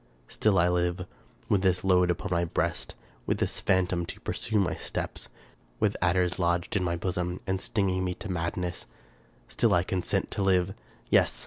Still 0.27 0.57
I 0.57 0.67
live; 0.67 1.05
with 1.47 1.61
this 1.61 1.83
load 1.83 2.09
upon 2.09 2.31
my 2.31 2.43
breast; 2.43 2.95
with 3.27 3.37
this 3.37 3.59
phantom 3.59 4.03
to 4.07 4.19
pursue 4.21 4.57
my 4.59 4.73
steps; 4.73 5.29
with 5.79 5.95
adders 6.01 6.39
lodged 6.39 6.75
in 6.75 6.83
my 6.83 6.95
bosom, 6.95 7.39
and 7.45 7.61
stinging 7.61 8.03
me 8.03 8.15
to 8.15 8.27
madness; 8.27 8.87
still 9.47 9.75
I 9.75 9.83
consent 9.83 10.31
to 10.31 10.41
live! 10.41 10.73
Yes 11.11 11.39